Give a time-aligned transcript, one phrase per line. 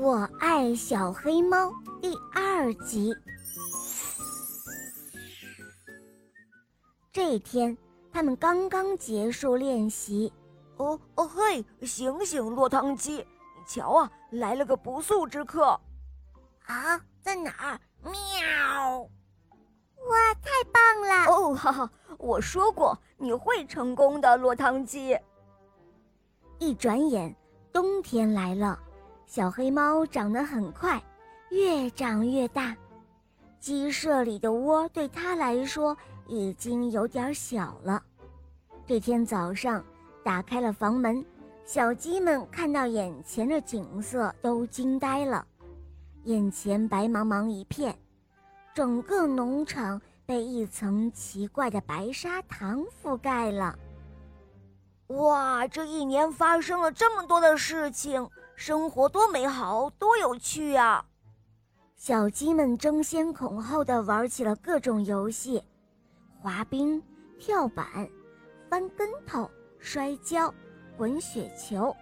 [0.00, 3.12] 我爱小黑猫第二集。
[7.12, 7.76] 这天，
[8.12, 10.32] 他们刚刚结束练习。
[10.76, 13.16] 哦哦嘿，醒醒，落汤鸡！
[13.16, 15.78] 你瞧啊，来了个不速之客。
[16.66, 17.80] 啊，在哪儿？
[18.04, 19.00] 喵！
[19.00, 21.24] 哇，太棒了！
[21.32, 25.18] 哦，哈哈，我说过你会成功的，落汤鸡。
[26.60, 27.34] 一转眼，
[27.72, 28.78] 冬天来了。
[29.28, 30.98] 小黑猫长得很快，
[31.50, 32.74] 越长越大。
[33.60, 35.94] 鸡舍里的窝对它来说
[36.26, 38.02] 已经有点小了。
[38.86, 39.84] 这天早上，
[40.24, 41.22] 打开了房门，
[41.66, 45.46] 小鸡们看到眼前的景色都惊呆了。
[46.24, 47.94] 眼前白茫茫一片，
[48.72, 53.78] 整个农场被一层奇怪的白砂糖覆盖了。
[55.08, 58.26] 哇，这一年发生了这么多的事情！
[58.58, 61.04] 生活多美好，多有趣呀！
[61.94, 65.62] 小鸡们争先恐后地玩起了各种游戏：
[66.42, 67.00] 滑冰、
[67.38, 67.86] 跳板、
[68.68, 69.48] 翻跟头、
[69.78, 70.52] 摔跤、
[70.96, 71.96] 滚雪球。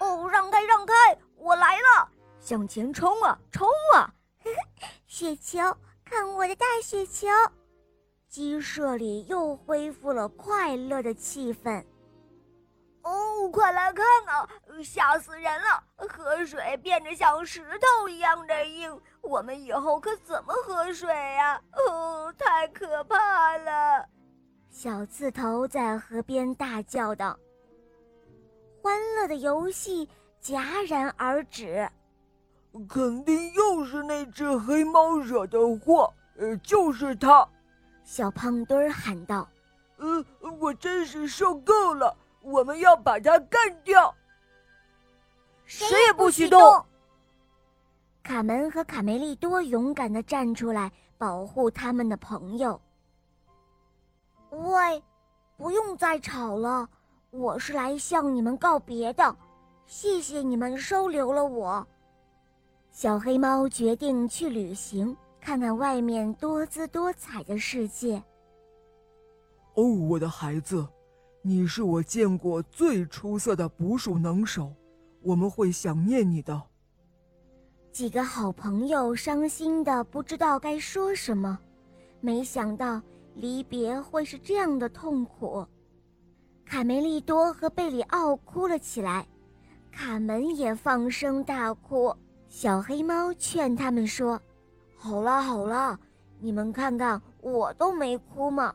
[0.00, 0.92] 哦，让开，让开，
[1.38, 2.06] 我来了！
[2.38, 4.12] 向前冲啊，冲啊！
[5.08, 5.60] 雪球，
[6.04, 7.26] 看我的大雪球！
[8.28, 11.82] 鸡舍里又恢复了快乐的气氛。
[13.02, 14.48] 哦，快来看啊！
[14.82, 15.82] 吓死人了！
[15.96, 21.60] 河水变得像石头一样的硬，我们以后可怎么喝水呀？
[21.72, 24.06] 哦，太可怕了！
[24.70, 27.38] 小刺头在河边大叫道。
[28.80, 30.08] 欢乐的游戏
[30.42, 31.88] 戛然而止。
[32.88, 36.12] 肯定又是那只黑猫惹的祸！
[36.38, 37.46] 呃，就是它！
[38.02, 39.46] 小胖墩儿喊道。
[39.98, 40.24] 呃，
[40.58, 42.16] 我真是受够了！
[42.42, 44.14] 我们要把它干掉！
[45.64, 46.60] 谁也不许动！
[48.22, 52.80] 卡门和卡梅利多勇敢的站出来保护他们的朋友。
[54.50, 55.02] 喂，
[55.56, 56.88] 不用再吵了，
[57.30, 59.34] 我是来向你们告别的，
[59.86, 61.86] 谢谢你们收留了我。
[62.90, 68.22] 小黑猫决定去旅行，看看外面多姿多彩的世界。
[69.74, 70.86] 哦，我的孩子。
[71.44, 74.72] 你是我见过最出色的捕鼠能手，
[75.20, 76.62] 我们会想念你的。
[77.90, 81.58] 几个好朋友伤心的不知道该说什么，
[82.20, 83.02] 没想到
[83.34, 85.66] 离别会是这样的痛苦。
[86.64, 89.26] 卡梅利多和贝里奥哭了起来，
[89.90, 92.14] 卡门也放声大哭。
[92.46, 94.40] 小黑猫劝他们说
[94.96, 95.98] ：“好了好了，
[96.38, 98.72] 你们看看我都没哭嘛，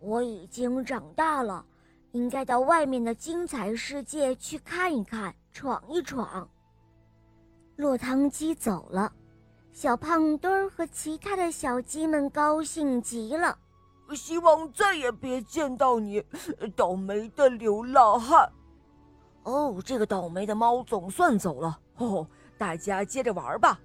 [0.00, 1.64] 我已经长大了。”
[2.12, 6.48] 应该到外面的精彩世界去看一看，闯一闯。
[7.76, 9.12] 落汤鸡走了，
[9.72, 13.56] 小胖墩儿和其他的小鸡们高兴极了。
[14.14, 16.22] 希望再也别见到你，
[16.74, 18.50] 倒霉的流浪汉。
[19.44, 21.78] 哦，这个倒霉的猫总算走了。
[21.98, 22.26] 哦，
[22.58, 23.78] 大家接着玩吧。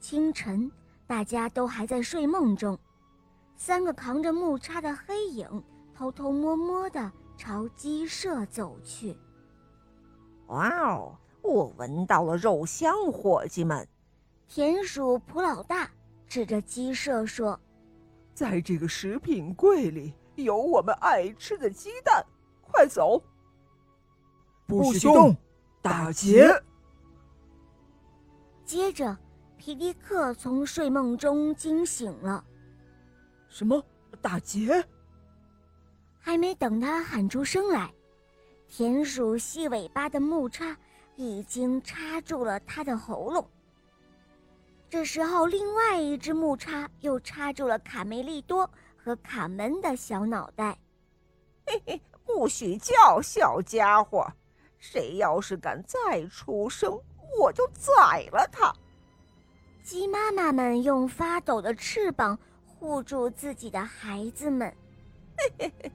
[0.00, 0.70] 清晨，
[1.06, 2.76] 大家都还在睡梦中，
[3.54, 5.62] 三个扛着木叉的黑影。
[6.00, 9.14] 偷偷摸摸地朝鸡舍走去。
[10.46, 13.86] 哇哦，我闻到了肉香，伙计们！
[14.48, 15.90] 田鼠普老大
[16.26, 17.60] 指着鸡舍说
[18.32, 22.24] ：“在这个食品柜里有我们爱吃的鸡蛋，
[22.62, 23.22] 快走！
[24.66, 25.36] 不许动，
[25.82, 26.50] 打劫！”
[28.64, 29.14] 接着，
[29.58, 32.42] 皮迪克从睡梦中惊醒了。
[33.48, 33.84] 什么
[34.22, 34.82] 打劫？
[36.20, 37.92] 还没等他喊出声来，
[38.68, 40.76] 田鼠细尾巴的木叉
[41.16, 43.44] 已经插住了他的喉咙。
[44.88, 50.78] 这时候，另外一只木叉又插住了卡梅利多和卡门的小脑袋。
[51.66, 54.26] 嘿嘿，不许叫，小家伙！
[54.78, 56.98] 谁要是敢再出声，
[57.38, 58.72] 我就宰了他！
[59.82, 64.74] 鸡妈妈们用发抖的翅膀护住自己的孩子们。
[65.36, 65.92] 嘿嘿嘿。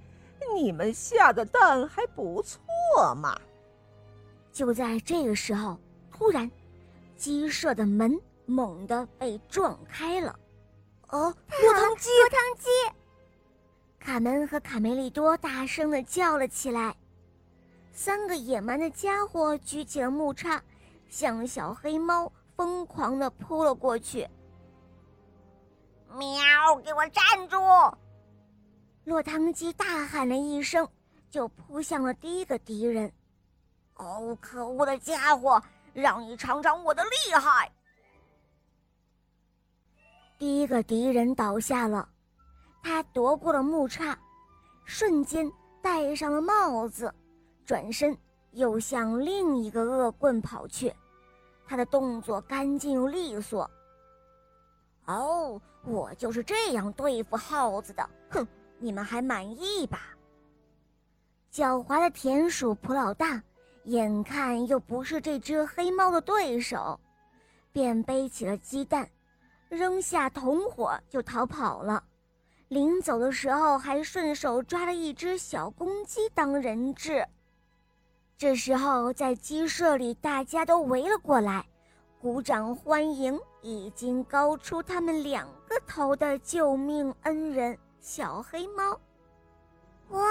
[0.53, 2.59] 你们下的蛋还不错
[3.15, 3.39] 嘛！
[4.51, 5.77] 就在这个时候，
[6.11, 6.49] 突然，
[7.17, 10.37] 鸡舍的门猛地被撞开了。
[11.09, 12.09] 哦，落汤鸡！
[12.09, 12.69] 落汤鸡！
[13.99, 16.95] 卡门和卡梅利多大声的叫了起来。
[17.91, 20.61] 三个野蛮的家伙举起了木叉，
[21.09, 24.27] 向小黑猫疯狂的扑了过去。
[26.13, 26.75] 喵！
[26.83, 27.57] 给我站住！
[29.05, 30.87] 落汤鸡大喊了一声，
[31.29, 33.11] 就扑向了第一个敌人。
[33.95, 35.61] 哦，可恶的家伙！
[35.93, 37.71] 让你尝尝我的厉害。
[40.37, 42.09] 第一个敌人倒下了，
[42.83, 44.17] 他夺过了木叉，
[44.83, 45.49] 瞬间
[45.81, 47.13] 戴上了帽子，
[47.63, 48.17] 转身
[48.51, 50.93] 又向另一个恶棍跑去。
[51.65, 53.69] 他的动作干净又利索。
[55.05, 58.09] 哦，我就是这样对付耗子的。
[58.31, 58.45] 哼，
[58.85, 60.15] 你们还满意吧？
[61.51, 63.41] 狡猾的田鼠普老大
[63.85, 66.99] 眼看又不是这只黑猫的对手，
[67.71, 69.09] 便背起了鸡蛋。
[69.69, 72.03] 扔下同伙就逃跑了，
[72.67, 77.25] 临走的时候还顺手抓了一只小公鸡当人质。
[78.37, 81.65] 这时候，在鸡舍里，大家都围了过来，
[82.21, 89.01] 鼓掌欢迎已经高出他们两个头的救命恩人小黑猫。
[90.09, 90.21] 哇，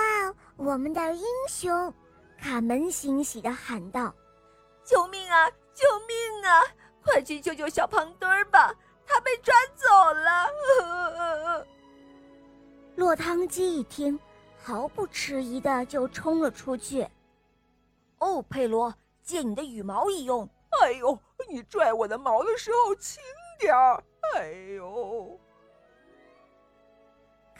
[0.57, 1.93] 我们的英雄！
[2.41, 4.15] 卡门欣喜地喊道
[4.87, 5.51] ：“救命啊！
[5.75, 6.63] 救命啊！
[7.03, 8.73] 快去救救小胖墩儿吧！”
[9.05, 11.67] 他被抓走了。
[12.95, 14.17] 落汤鸡一听，
[14.57, 17.05] 毫不迟疑的就冲了出去。
[18.21, 20.49] 哦，佩罗，借你的羽毛一用。
[20.81, 21.19] 哎呦，
[21.51, 23.21] 你拽我的毛的时候轻
[23.59, 24.01] 点儿。
[24.37, 25.41] 哎呦！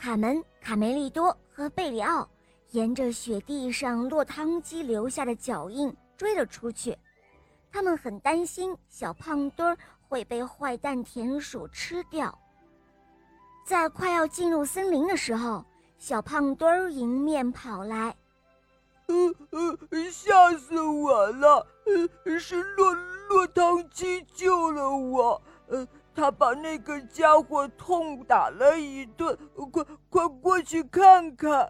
[0.05, 2.29] 卡门、卡梅利多和贝里奥
[2.69, 6.95] 沿着雪地上落汤鸡留下的脚印追了出去，
[7.71, 9.75] 他们很担心小胖墩儿。
[10.07, 12.37] 会被坏蛋田鼠吃掉。
[13.65, 15.65] 在快要进入森林的时候，
[15.97, 18.15] 小胖墩儿迎面跑来，
[19.07, 19.15] 呃
[19.49, 21.65] 呃，吓死我了！
[22.23, 22.93] 呃，是落
[23.27, 25.41] 落汤鸡救了我。
[25.67, 25.85] 呃，
[26.15, 29.37] 他把那个家伙痛打了一顿，
[29.71, 31.69] 快快过去看看。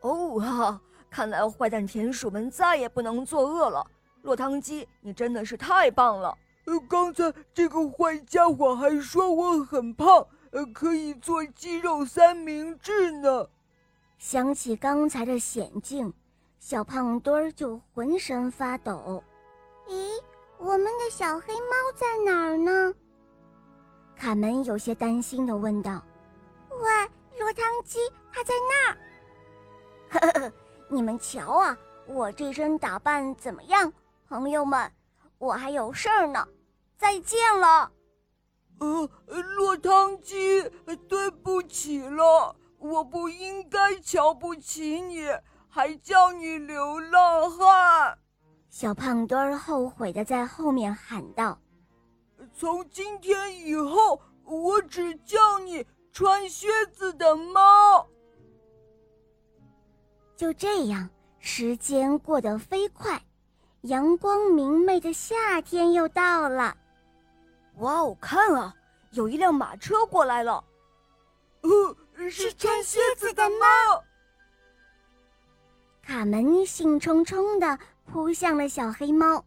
[0.00, 0.80] 哦哈，
[1.10, 3.86] 看来坏蛋田鼠们再也不能作恶了。
[4.22, 6.36] 落汤鸡，你真的是太棒了。
[6.64, 13.46] 呃，刚才这个坏家伙还说我很胖，呃，可以做鸡肉三明治呢。
[14.18, 16.12] 想起刚才的险境，
[16.58, 19.22] 小胖墩儿就浑身发抖。
[19.88, 20.20] 咦，
[20.58, 22.92] 我们的小黑猫在哪儿呢？
[24.18, 26.02] 卡门有些担心的问道。
[26.70, 28.00] 喂，落汤鸡，
[28.32, 28.98] 它在那儿。
[30.10, 30.52] 呵呵，
[30.88, 33.92] 你们瞧啊，我这身打扮怎么样，
[34.28, 34.90] 朋友们？
[35.38, 36.46] 我还有事儿呢。
[36.96, 37.92] 再见了，
[38.80, 39.08] 呃，
[39.56, 40.68] 落汤鸡，
[41.08, 45.28] 对不起了，我不应该瞧不起你，
[45.68, 48.18] 还叫你流浪汉。
[48.68, 51.56] 小胖墩儿后悔的在后面喊道
[52.58, 58.04] ：“从今天以后，我只叫你穿靴子的猫。”
[60.34, 61.08] 就这样，
[61.38, 63.22] 时间过得飞快，
[63.82, 66.76] 阳光明媚的夏天又到了。
[67.76, 68.74] 哇哦，看啊，
[69.12, 70.64] 有一辆马车过来了。
[71.60, 74.04] 呃，是穿靴子的猫。
[76.02, 79.44] 卡门兴冲冲地扑向了小黑猫。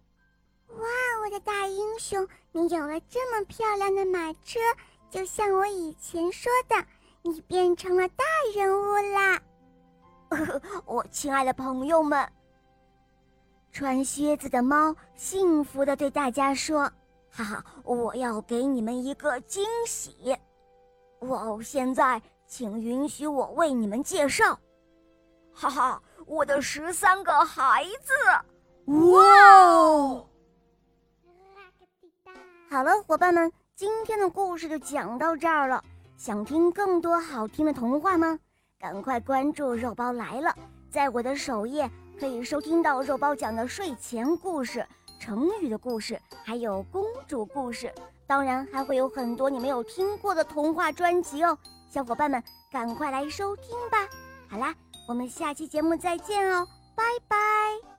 [0.77, 0.87] 哇，
[1.23, 4.59] 我的大英雄，你有了这么漂亮的马车，
[5.09, 6.75] 就像我以前说的，
[7.23, 8.23] 你变成了大
[8.55, 9.41] 人物啦。
[10.85, 12.27] 我亲爱的朋友们，
[13.71, 16.91] 穿靴子的猫幸福的对大家说。
[17.33, 20.35] 哈哈，我要给你们一个惊喜！
[21.19, 24.59] 哇，现在请允许我为你们介绍，
[25.53, 28.13] 哈哈，我的十三个孩子！
[28.91, 29.23] 哇
[29.63, 30.27] 哦！
[32.71, 35.83] 好了，伙伴们，今天的故事就讲到这儿了。
[36.15, 38.39] 想听更多好听的童话吗？
[38.79, 40.55] 赶快关注“肉包来了”，
[40.89, 44.87] 在我的首页可以收听到肉包讲的睡前故事。
[45.19, 47.93] 成语的故事，还有公主故事，
[48.25, 51.57] 当然还会有很多你没有听过的童话专辑哦，
[51.89, 54.07] 小伙伴们赶快来收听吧！
[54.47, 54.73] 好啦，
[55.09, 57.90] 我们下期节目再见哦，拜拜。